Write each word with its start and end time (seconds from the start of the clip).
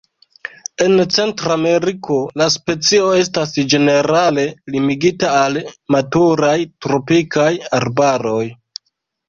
En 0.85 0.93
Centrameriko, 1.17 2.17
la 2.43 2.47
specio 2.55 3.11
estas 3.19 3.53
ĝenerale 3.75 4.47
limigita 4.77 5.31
al 5.45 5.63
maturaj 5.99 6.57
tropikaj 6.89 7.49
arbaroj. 7.83 8.45